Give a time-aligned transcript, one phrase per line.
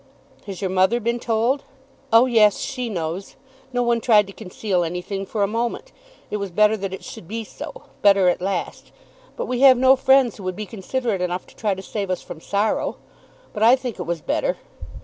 [0.47, 1.63] "Has your mother been told?"
[2.11, 2.57] "Oh yes.
[2.59, 3.35] She knows.
[3.71, 5.91] No one tried to conceal anything for a moment.
[6.31, 8.91] It was better that it should be so; better at last.
[9.37, 12.23] But we have no friends who would be considerate enough to try to save us
[12.23, 12.97] from sorrow.
[13.53, 14.57] But I think it was better.